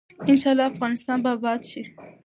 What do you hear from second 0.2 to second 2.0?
ان شاء الله افغانستان به اباد شي.